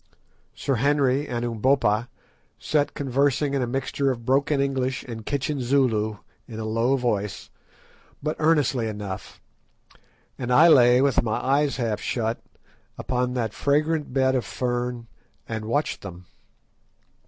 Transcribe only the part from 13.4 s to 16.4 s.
fragrant bed of fern and watched them.